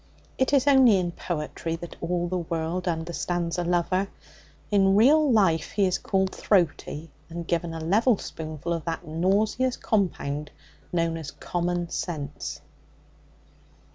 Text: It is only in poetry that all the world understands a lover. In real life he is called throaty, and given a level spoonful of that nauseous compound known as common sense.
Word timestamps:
It 0.39 0.51
is 0.51 0.65
only 0.65 0.97
in 0.97 1.11
poetry 1.11 1.75
that 1.75 1.95
all 2.01 2.27
the 2.27 2.39
world 2.39 2.87
understands 2.87 3.59
a 3.59 3.63
lover. 3.63 4.07
In 4.71 4.95
real 4.95 5.31
life 5.31 5.73
he 5.73 5.85
is 5.85 5.99
called 5.99 6.33
throaty, 6.33 7.11
and 7.29 7.47
given 7.47 7.71
a 7.71 7.79
level 7.79 8.17
spoonful 8.17 8.73
of 8.73 8.83
that 8.85 9.05
nauseous 9.05 9.77
compound 9.77 10.49
known 10.91 11.17
as 11.17 11.29
common 11.29 11.89
sense. 11.91 12.61